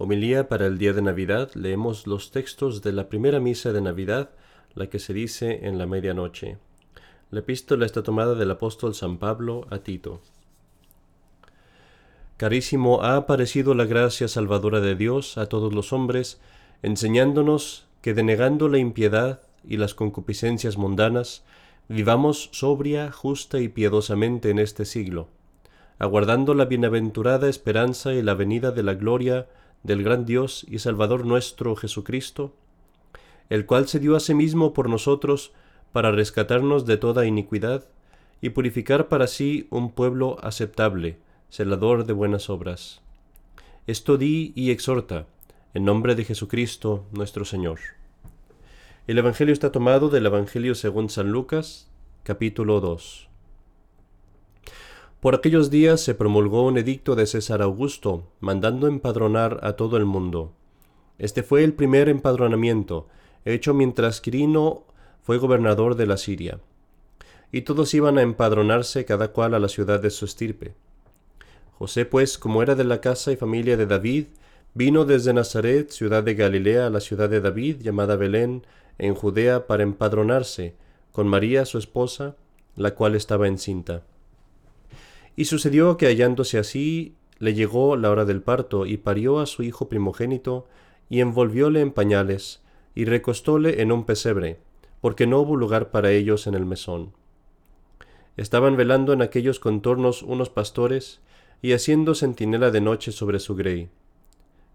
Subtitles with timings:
[0.00, 1.50] Homilía para el día de Navidad.
[1.54, 4.30] Leemos los textos de la primera misa de Navidad,
[4.76, 6.58] la que se dice en la medianoche.
[7.32, 10.20] La epístola está tomada del apóstol San Pablo a Tito.
[12.36, 16.40] Carísimo, ha aparecido la gracia salvadora de Dios a todos los hombres,
[16.84, 21.42] enseñándonos que denegando la impiedad y las concupiscencias mundanas,
[21.88, 25.26] vivamos sobria, justa y piadosamente en este siglo,
[25.98, 29.48] aguardando la bienaventurada esperanza y la venida de la gloria
[29.82, 32.54] del gran Dios y Salvador nuestro Jesucristo,
[33.48, 35.52] el cual se dio a sí mismo por nosotros
[35.92, 37.86] para rescatarnos de toda iniquidad
[38.40, 41.18] y purificar para sí un pueblo aceptable,
[41.50, 43.00] celador de buenas obras.
[43.86, 45.26] Esto di y exhorta,
[45.74, 47.78] en nombre de Jesucristo nuestro Señor.
[49.06, 51.88] El Evangelio está tomado del Evangelio según San Lucas,
[52.24, 53.27] capítulo 2.
[55.20, 60.04] Por aquellos días se promulgó un edicto de César Augusto, mandando empadronar a todo el
[60.04, 60.52] mundo.
[61.18, 63.08] Este fue el primer empadronamiento,
[63.44, 64.84] hecho mientras Quirino
[65.20, 66.60] fue gobernador de la Siria.
[67.50, 70.74] Y todos iban a empadronarse cada cual a la ciudad de su estirpe.
[71.72, 74.26] José, pues, como era de la casa y familia de David,
[74.74, 78.64] vino desde Nazaret, ciudad de Galilea, a la ciudad de David, llamada Belén,
[78.98, 80.76] en Judea, para empadronarse,
[81.10, 82.36] con María su esposa,
[82.76, 84.04] la cual estaba encinta.
[85.38, 89.62] Y sucedió que hallándose así, le llegó la hora del parto, y parió a su
[89.62, 90.66] hijo primogénito,
[91.08, 92.60] y envolvióle en pañales,
[92.96, 94.58] y recostóle en un pesebre,
[95.00, 97.12] porque no hubo lugar para ellos en el mesón.
[98.36, 101.20] Estaban velando en aquellos contornos unos pastores,
[101.62, 103.90] y haciendo centinela de noche sobre su grey.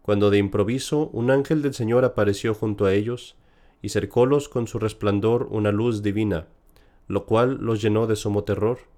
[0.01, 3.35] Cuando de improviso un ángel del Señor apareció junto a ellos,
[3.81, 6.47] y cercólos con su resplandor una luz divina,
[7.09, 8.92] lo cual los llenó de sumo terror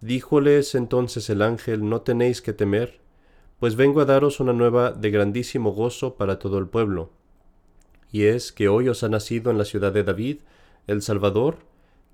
[0.00, 3.00] Díjoles entonces el ángel, no tenéis que temer,
[3.58, 7.10] pues vengo a daros una nueva de grandísimo gozo para todo el pueblo.
[8.10, 10.38] Y es que hoy os ha nacido en la ciudad de David
[10.86, 11.58] el Salvador,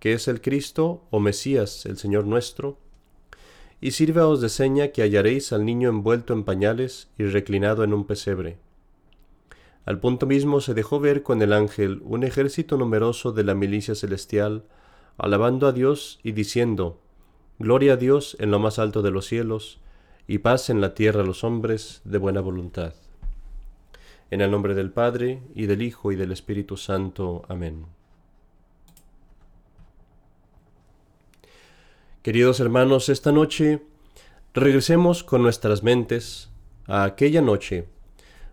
[0.01, 2.77] que es el Cristo o Mesías, el Señor nuestro.
[3.81, 8.05] Y sírvaos de seña que hallaréis al niño envuelto en pañales y reclinado en un
[8.05, 8.59] pesebre.
[9.85, 13.95] Al punto mismo se dejó ver con el ángel un ejército numeroso de la milicia
[13.95, 14.65] celestial,
[15.17, 17.01] alabando a Dios y diciendo,
[17.59, 19.81] Gloria a Dios en lo más alto de los cielos,
[20.29, 22.95] y paz en la tierra a los hombres de buena voluntad.
[24.31, 27.45] En el nombre del Padre, y del Hijo, y del Espíritu Santo.
[27.49, 27.87] Amén.
[32.23, 33.83] Queridos hermanos, esta noche
[34.53, 36.51] regresemos con nuestras mentes
[36.87, 37.87] a aquella noche,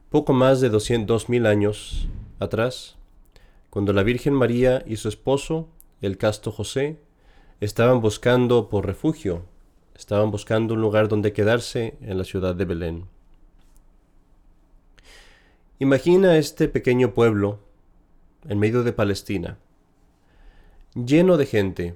[0.09, 2.07] poco más de dos mil años
[2.39, 2.97] atrás,
[3.69, 5.67] cuando la Virgen María y su esposo,
[6.01, 6.99] el casto José,
[7.59, 9.45] estaban buscando por refugio,
[9.95, 13.05] estaban buscando un lugar donde quedarse en la ciudad de Belén.
[15.79, 17.59] Imagina este pequeño pueblo
[18.47, 19.57] en medio de Palestina,
[20.93, 21.95] lleno de gente,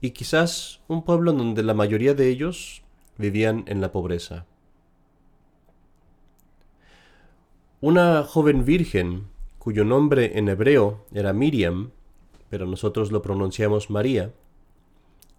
[0.00, 2.82] y quizás un pueblo donde la mayoría de ellos
[3.18, 4.46] vivían en la pobreza.
[7.82, 11.90] Una joven virgen, cuyo nombre en hebreo era Miriam,
[12.50, 14.34] pero nosotros lo pronunciamos María,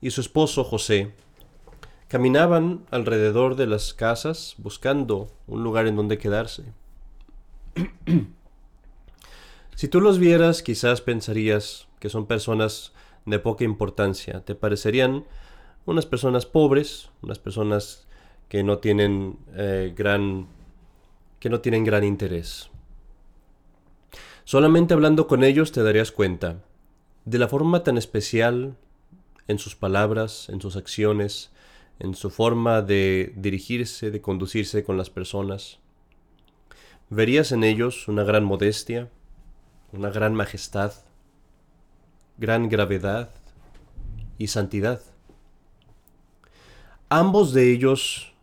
[0.01, 1.13] y su esposo José,
[2.07, 6.63] caminaban alrededor de las casas buscando un lugar en donde quedarse.
[9.75, 12.93] si tú los vieras, quizás pensarías que son personas
[13.25, 15.25] de poca importancia, te parecerían
[15.85, 18.07] unas personas pobres, unas personas
[18.49, 20.47] que no tienen eh, gran
[21.39, 22.69] que no tienen gran interés.
[24.43, 26.61] Solamente hablando con ellos te darías cuenta
[27.25, 28.75] de la forma tan especial
[29.47, 31.51] en sus palabras, en sus acciones,
[31.99, 35.79] en su forma de dirigirse, de conducirse con las personas.
[37.09, 39.09] Verías en ellos una gran modestia,
[39.91, 40.93] una gran majestad,
[42.37, 43.29] gran gravedad
[44.37, 45.01] y santidad.
[47.09, 48.33] Ambos de ellos,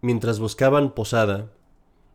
[0.00, 1.50] mientras buscaban posada,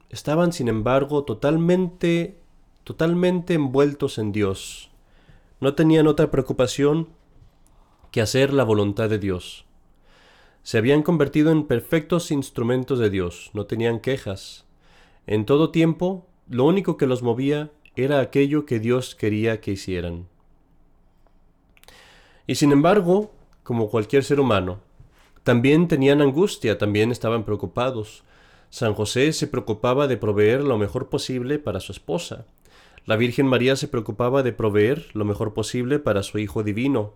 [0.10, 2.40] estaban sin embargo totalmente,
[2.84, 4.89] totalmente envueltos en Dios,
[5.60, 7.10] no tenían otra preocupación
[8.12, 9.66] que hacer la voluntad de Dios.
[10.64, 14.66] Se habían convertido en perfectos instrumentos de Dios, no tenían quejas.
[15.28, 20.28] En todo tiempo, lo único que los movía era aquello que Dios quería que hicieran.
[22.48, 23.32] Y sin embargo,
[23.64, 24.80] como cualquier ser humano,
[25.44, 28.24] también tenían angustia, también estaban preocupados.
[28.70, 32.46] San José se preocupaba de proveer lo mejor posible para su esposa,
[33.06, 37.14] la Virgen María se preocupaba de proveer lo mejor posible para su Hijo Divino,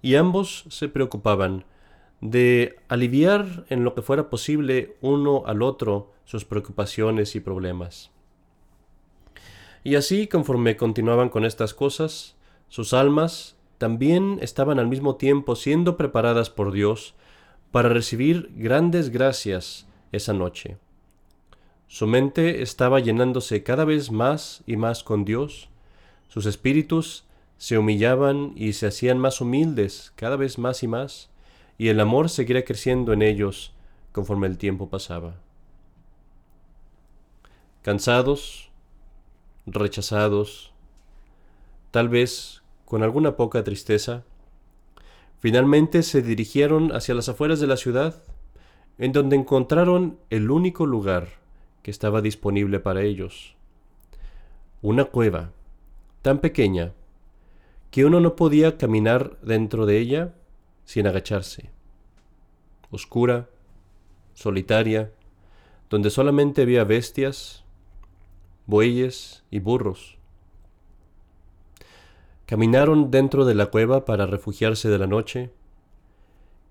[0.00, 1.64] y ambos se preocupaban
[2.20, 8.10] de aliviar en lo que fuera posible uno al otro sus preocupaciones y problemas.
[9.84, 12.36] Y así, conforme continuaban con estas cosas,
[12.68, 17.14] sus almas también estaban al mismo tiempo siendo preparadas por Dios
[17.72, 20.78] para recibir grandes gracias esa noche.
[21.92, 25.68] Su mente estaba llenándose cada vez más y más con Dios,
[26.26, 27.26] sus espíritus
[27.58, 31.28] se humillaban y se hacían más humildes cada vez más y más,
[31.76, 33.74] y el amor seguía creciendo en ellos
[34.12, 35.34] conforme el tiempo pasaba.
[37.82, 38.70] Cansados,
[39.66, 40.72] rechazados,
[41.90, 44.24] tal vez con alguna poca tristeza,
[45.40, 48.22] finalmente se dirigieron hacia las afueras de la ciudad,
[48.96, 51.41] en donde encontraron el único lugar
[51.82, 53.56] que estaba disponible para ellos.
[54.80, 55.52] Una cueva,
[56.22, 56.92] tan pequeña,
[57.90, 60.34] que uno no podía caminar dentro de ella
[60.84, 61.70] sin agacharse.
[62.90, 63.48] Oscura,
[64.34, 65.12] solitaria,
[65.90, 67.64] donde solamente había bestias,
[68.66, 70.16] bueyes y burros.
[72.46, 75.50] Caminaron dentro de la cueva para refugiarse de la noche,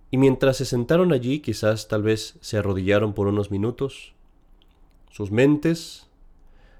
[0.09, 4.13] y mientras se sentaron allí quizás tal vez se arrodillaron por unos minutos,
[5.11, 6.07] sus mentes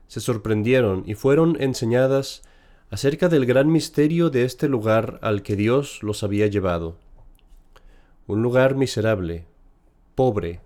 [0.07, 2.43] se sorprendieron y fueron enseñadas
[2.89, 6.95] acerca del gran misterio de este lugar al que Dios los había llevado.
[8.27, 9.45] Un lugar miserable,
[10.15, 10.61] pobre,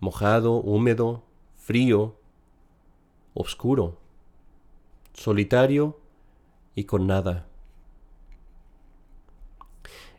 [0.00, 1.22] mojado, húmedo,
[1.56, 2.16] frío,
[3.34, 3.98] oscuro,
[5.12, 5.98] solitario
[6.74, 7.46] y con nada.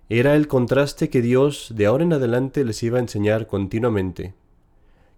[0.09, 4.35] Era el contraste que Dios de ahora en adelante les iba a enseñar continuamente,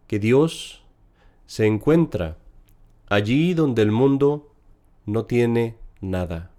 [0.07, 0.82] que Dios
[1.45, 2.38] se encuentra
[3.10, 4.51] allí donde el mundo
[5.06, 6.51] no tiene nada.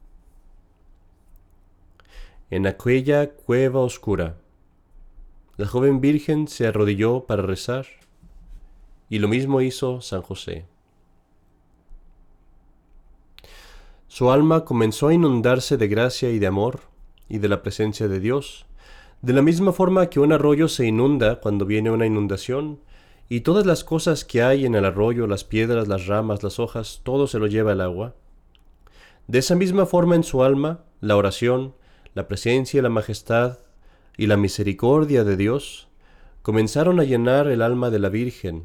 [2.50, 4.36] En aquella cueva oscura,
[5.56, 7.86] la joven Virgen se arrodilló para rezar,
[9.08, 10.66] y lo mismo hizo San José.
[14.08, 16.82] Su alma comenzó a inundarse de gracia y de amor
[17.28, 18.66] y de la presencia de Dios,
[19.22, 22.80] de la misma forma que un arroyo se inunda cuando viene una inundación,
[23.28, 27.00] y todas las cosas que hay en el arroyo, las piedras, las ramas, las hojas,
[27.02, 28.14] todo se lo lleva el agua.
[29.26, 31.74] De esa misma forma en su alma, la oración,
[32.14, 33.58] la presencia la majestad
[34.16, 35.88] y la misericordia de Dios
[36.42, 38.64] comenzaron a llenar el alma de la Virgen,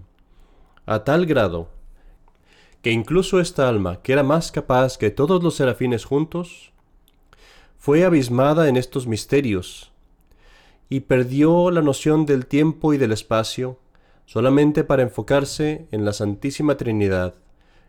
[0.85, 1.69] a tal grado
[2.81, 6.71] que incluso esta alma, que era más capaz que todos los serafines juntos,
[7.77, 9.91] fue abismada en estos misterios
[10.89, 13.79] y perdió la noción del tiempo y del espacio
[14.29, 17.33] solamente para enfocarse en la Santísima Trinidad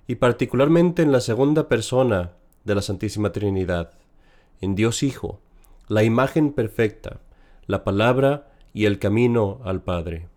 [0.07, 2.33] y particularmente en la segunda persona
[2.65, 3.93] de la Santísima Trinidad,
[4.63, 5.39] en Dios Hijo,
[5.87, 7.21] la imagen perfecta,
[7.67, 10.29] la palabra y el camino al Padre.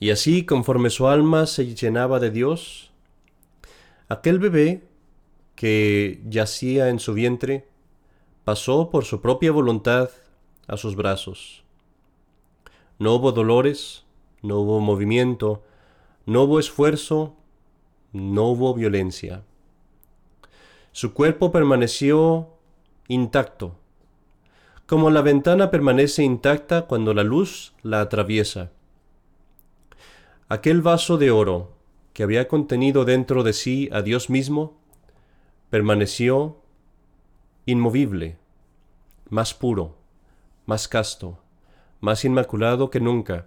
[0.00, 2.90] Y así, conforme su alma se llenaba de Dios,
[4.08, 4.82] aquel bebé
[5.54, 7.68] que yacía en su vientre
[8.42, 10.10] pasó por su propia voluntad
[10.66, 11.63] a sus brazos.
[12.98, 14.04] No hubo dolores,
[14.42, 15.62] no hubo movimiento,
[16.26, 17.34] no hubo esfuerzo,
[18.12, 19.42] no hubo violencia.
[20.92, 22.48] Su cuerpo permaneció
[23.08, 23.76] intacto,
[24.86, 28.70] como la ventana permanece intacta cuando la luz la atraviesa.
[30.48, 31.72] Aquel vaso de oro
[32.14, 34.78] que había contenido dentro de sí a Dios mismo,
[35.68, 36.56] permaneció
[37.66, 38.38] inmovible,
[39.30, 39.96] más puro,
[40.64, 41.38] más casto,
[42.04, 43.46] más inmaculado que nunca,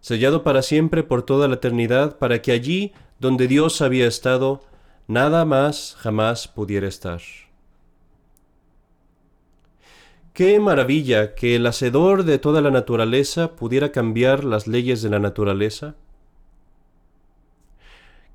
[0.00, 4.60] sellado para siempre por toda la eternidad, para que allí donde Dios había estado,
[5.08, 7.20] nada más jamás pudiera estar.
[10.34, 15.18] Qué maravilla que el Hacedor de toda la naturaleza pudiera cambiar las leyes de la
[15.18, 15.96] naturaleza.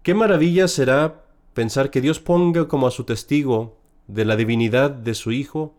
[0.01, 5.13] Qué maravilla será pensar que Dios ponga como a su testigo de la divinidad de
[5.13, 5.75] su Hijo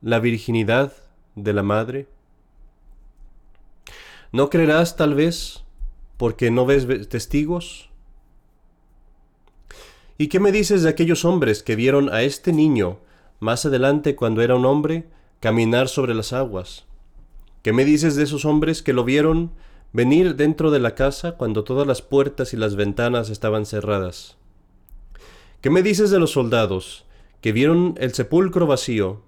[0.00, 0.92] la virginidad
[1.34, 2.08] de la Madre.
[4.32, 5.64] ¿No creerás tal vez
[6.16, 7.90] porque no ves testigos?
[10.16, 12.98] ¿Y qué me dices de aquellos hombres que vieron a este niño
[13.40, 15.06] más adelante cuando era un hombre
[15.40, 16.84] caminar sobre las aguas.
[17.62, 19.52] ¿Qué me dices de esos hombres que lo vieron
[19.92, 24.36] venir dentro de la casa cuando todas las puertas y las ventanas estaban cerradas?
[25.60, 27.04] ¿Qué me dices de los soldados
[27.40, 29.22] que vieron el sepulcro vacío,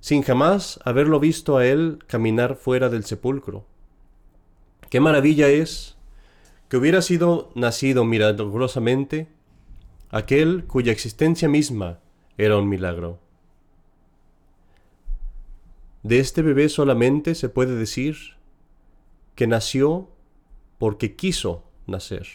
[0.00, 3.64] sin jamás haberlo visto a él caminar fuera del sepulcro?
[4.90, 5.96] Qué maravilla es
[6.68, 9.28] que hubiera sido nacido milagrosamente
[10.10, 12.00] aquel cuya existencia misma
[12.36, 13.18] era un milagro.
[16.02, 18.16] de este bebé solamente se puede decir
[19.34, 20.08] que nació
[20.78, 22.26] porque quiso nacer.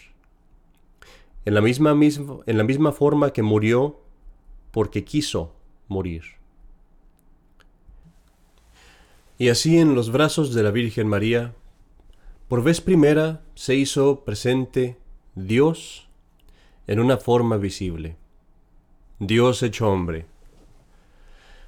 [1.45, 3.99] En la misma, en la misma forma que murió
[4.71, 5.55] porque quiso
[5.87, 6.23] morir.
[9.37, 11.53] Y así en los brazos de la Virgen María,
[12.47, 14.97] por vez primera se hizo presente
[15.33, 16.07] Dios
[16.87, 18.17] en una forma visible.
[19.19, 20.27] Dios hecho hombre.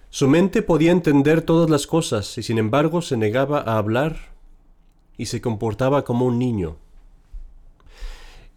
[0.09, 4.17] Su mente podía entender todas las cosas y sin embargo se negaba a hablar
[5.17, 6.77] y se comportaba como un niño.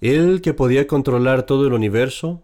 [0.00, 2.40] Él que podía controlar todo el universo,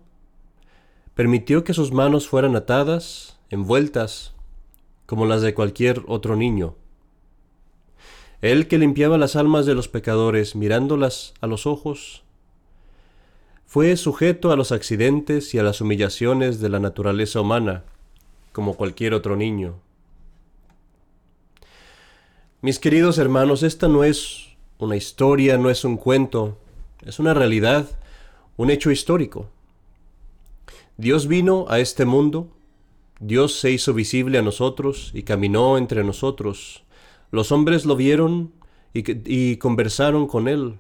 [1.14, 4.34] permitió que sus manos fueran atadas, envueltas,
[5.06, 6.74] como las de cualquier otro niño.
[8.42, 12.22] Él que limpiaba las almas de los pecadores mirándolas a los ojos,
[13.66, 17.84] fue sujeto a los accidentes y a las humillaciones de la naturaleza humana,
[18.52, 19.74] como cualquier otro niño.
[22.62, 26.58] Mis queridos hermanos, esta no es una historia, no es un cuento,
[27.04, 27.86] es una realidad,
[28.56, 29.50] un hecho histórico.
[30.96, 32.48] Dios vino a este mundo,
[33.20, 36.85] Dios se hizo visible a nosotros y caminó entre nosotros.
[37.30, 38.52] Los hombres lo vieron
[38.92, 40.76] y, conversaron con Él.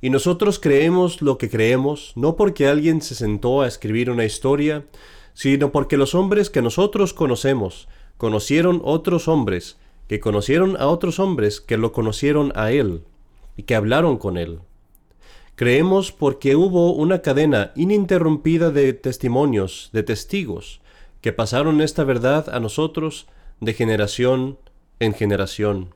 [0.00, 4.86] Y nosotros creemos lo que creemos, no porque alguien se sentó a escribir una historia,
[5.34, 9.76] sino porque los hombres que nosotros conocemos conocieron otros hombres,
[10.08, 13.02] que conocieron a otros hombres que lo conocieron a Él
[13.56, 14.60] y que hablaron con Él.
[15.54, 20.80] Creemos porque hubo una cadena ininterrumpida de testimonios, de testigos,
[21.20, 23.26] que pasaron esta verdad a nosotros
[23.60, 24.58] de generación
[25.00, 25.94] en generación.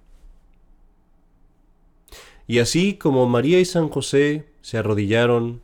[2.46, 5.62] Y así como María y San José se arrodillaron,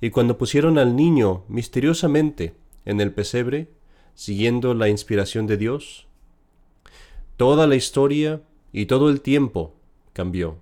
[0.00, 3.68] y cuando pusieron al niño misteriosamente en el pesebre,
[4.14, 6.06] siguiendo la inspiración de Dios,
[7.36, 9.74] toda la historia y todo el tiempo
[10.12, 10.58] cambió.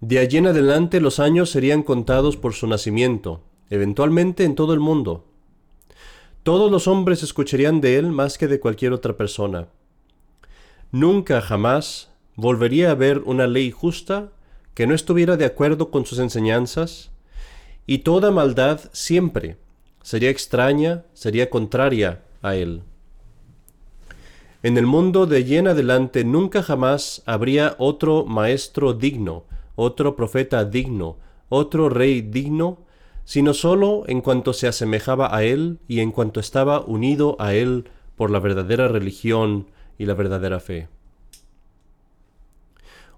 [0.00, 4.80] De allí en adelante los años serían contados por su nacimiento, eventualmente en todo el
[4.80, 5.24] mundo.
[6.42, 9.68] Todos los hombres escucharían de él más que de cualquier otra persona.
[10.92, 14.30] Nunca jamás volvería a haber una ley justa
[14.74, 17.10] que no estuviera de acuerdo con sus enseñanzas,
[17.86, 19.56] y toda maldad siempre
[20.02, 22.82] sería extraña, sería contraria a él.
[24.62, 29.44] En el mundo de allí en adelante nunca jamás habría otro maestro digno,
[29.76, 31.16] otro profeta digno,
[31.48, 32.78] otro rey digno,
[33.24, 37.88] sino sólo en cuanto se asemejaba a él y en cuanto estaba unido a él
[38.16, 39.66] por la verdadera religión
[39.98, 40.88] y la verdadera fe.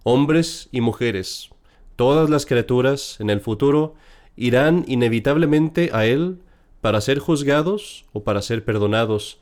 [0.05, 1.51] Hombres y mujeres,
[1.97, 3.95] todas las criaturas en el futuro
[4.37, 6.39] irán inevitablemente a él
[6.81, 9.41] para ser juzgados o para ser perdonados,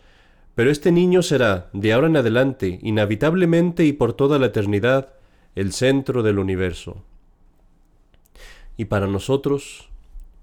[0.54, 5.12] pero este niño será, de ahora en adelante, inevitablemente y por toda la eternidad,
[5.54, 7.04] el centro del universo.
[8.78, 9.90] Y para nosotros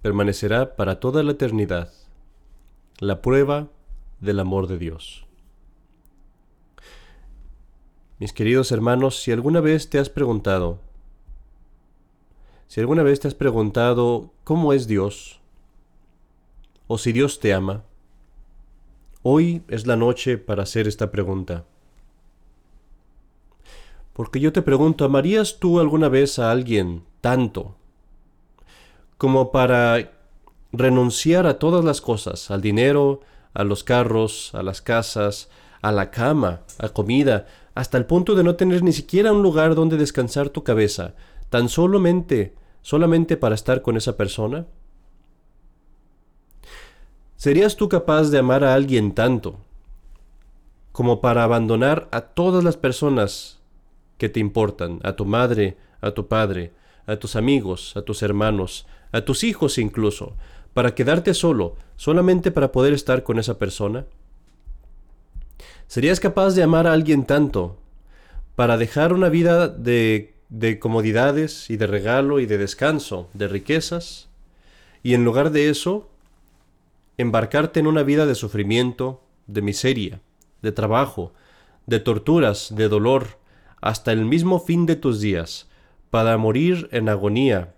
[0.01, 1.91] permanecerá para toda la eternidad
[2.99, 3.69] la prueba
[4.19, 5.25] del amor de Dios.
[8.19, 10.79] Mis queridos hermanos, si alguna vez te has preguntado,
[12.67, 15.39] si alguna vez te has preguntado cómo es Dios,
[16.87, 17.83] o si Dios te ama,
[19.23, 21.65] hoy es la noche para hacer esta pregunta.
[24.13, 27.75] Porque yo te pregunto, ¿amarías tú alguna vez a alguien tanto
[29.17, 30.11] como para
[30.71, 33.21] renunciar a todas las cosas, al dinero,
[33.53, 35.49] a los carros, a las casas,
[35.81, 39.75] a la cama, a comida, hasta el punto de no tener ni siquiera un lugar
[39.75, 41.15] donde descansar tu cabeza,
[41.49, 44.67] tan solamente, solamente para estar con esa persona?
[47.35, 49.57] ¿Serías tú capaz de amar a alguien tanto
[50.91, 53.59] como para abandonar a todas las personas
[54.17, 56.71] que te importan, a tu madre, a tu padre,
[57.07, 60.35] a tus amigos, a tus hermanos, a tus hijos incluso,
[60.73, 64.05] para quedarte solo, solamente para poder estar con esa persona?
[65.87, 67.77] ¿Serías capaz de amar a alguien tanto
[68.55, 74.29] para dejar una vida de, de comodidades y de regalo y de descanso, de riquezas,
[75.01, 76.09] y en lugar de eso,
[77.17, 80.21] embarcarte en una vida de sufrimiento, de miseria,
[80.61, 81.33] de trabajo,
[81.85, 83.39] de torturas, de dolor,
[83.81, 85.67] hasta el mismo fin de tus días,
[86.09, 87.73] para morir en agonía,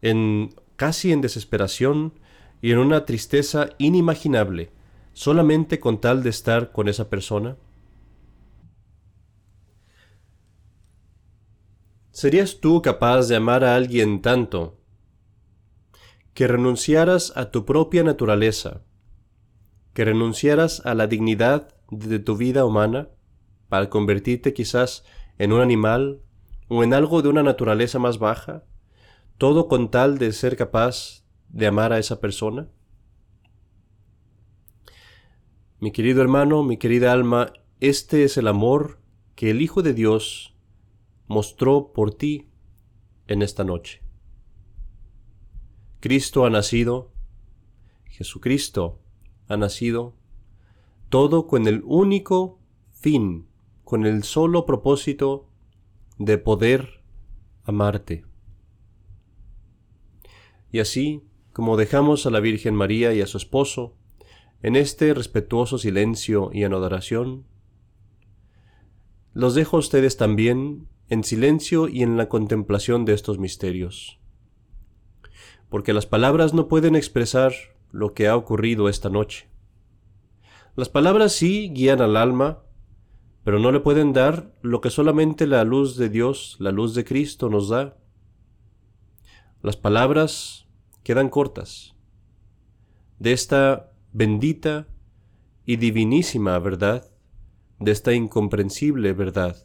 [0.00, 2.14] en casi en desesperación
[2.62, 4.70] y en una tristeza inimaginable,
[5.12, 7.56] solamente con tal de estar con esa persona?
[12.10, 14.80] ¿Serías tú capaz de amar a alguien tanto
[16.34, 18.82] que renunciaras a tu propia naturaleza,
[19.94, 23.08] que renunciaras a la dignidad de tu vida humana,
[23.68, 25.04] para convertirte quizás
[25.38, 26.22] en un animal
[26.68, 28.64] o en algo de una naturaleza más baja,
[29.38, 32.68] todo con tal de ser capaz de amar a esa persona?
[35.82, 39.00] Mi querido hermano, mi querida alma, este es el amor
[39.34, 40.54] que el Hijo de Dios
[41.26, 42.50] mostró por ti
[43.28, 44.02] en esta noche.
[46.00, 47.12] Cristo ha nacido,
[48.04, 49.00] Jesucristo
[49.48, 50.14] ha nacido,
[51.08, 52.58] todo con el único
[52.92, 53.46] fin,
[53.82, 55.48] con el solo propósito
[56.18, 57.00] de poder
[57.64, 58.26] amarte.
[60.70, 61.22] Y así,
[61.54, 63.96] como dejamos a la Virgen María y a su esposo
[64.62, 67.44] en este respetuoso silencio y en adoración,
[69.32, 74.20] los dejo a ustedes también en silencio y en la contemplación de estos misterios.
[75.68, 77.52] Porque las palabras no pueden expresar
[77.90, 79.48] lo que ha ocurrido esta noche.
[80.76, 82.62] Las palabras sí guían al alma,
[83.44, 87.04] pero no le pueden dar lo que solamente la luz de Dios, la luz de
[87.04, 87.96] Cristo nos da.
[89.62, 90.66] Las palabras
[91.02, 91.94] quedan cortas.
[93.18, 94.88] De esta bendita
[95.64, 97.10] y divinísima verdad,
[97.78, 99.56] de esta incomprensible verdad,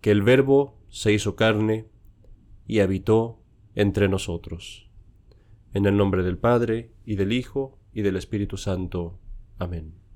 [0.00, 1.86] que el Verbo se hizo carne
[2.66, 3.42] y habitó
[3.74, 4.90] entre nosotros.
[5.72, 9.18] En el nombre del Padre, y del Hijo, y del Espíritu Santo.
[9.58, 10.07] Amén.